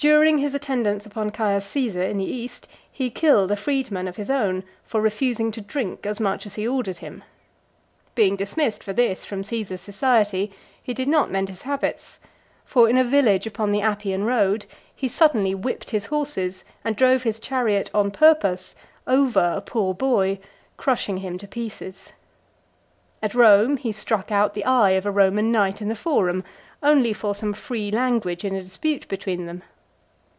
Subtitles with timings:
[0.00, 4.30] During his attendance upon Caius Caesar in the East, he killed a freedman of his
[4.30, 7.24] own, for refusing to drink as much as he ordered him.
[8.14, 12.20] Being dismissed for this from Caesar's society, he did not mend his habits;
[12.64, 17.24] for, in a village upon the Appian road, he suddenly whipped his horses, and drove
[17.24, 18.76] his chariot, on purpose,
[19.06, 20.38] (340) over a poor boy,
[20.76, 22.12] crushing him to pieces.
[23.20, 26.44] At Rome, he struck out the eye of a Roman knight in the Forum,
[26.84, 29.64] only for some free language in a dispute between them.